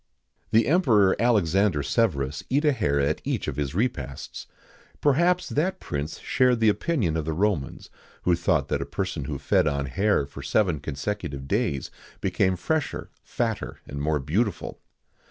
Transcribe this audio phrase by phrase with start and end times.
[0.49, 4.47] The Emperor Alexander Severus eat a hare at each of his repasts.[XIX
[4.95, 7.91] 98] Perhaps that prince shared the opinion of the Romans,
[8.23, 13.11] who thought that a person who fed on hare for seven consectutive days became fresher,
[13.21, 14.79] fatter, and more beautiful.